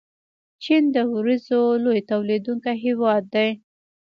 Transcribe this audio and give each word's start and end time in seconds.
چین 0.63 0.83
د 0.95 0.97
وریجو 1.13 1.61
لوی 1.83 1.99
تولیدونکی 2.11 2.73
هیواد 2.85 3.23
دی. 3.33 3.49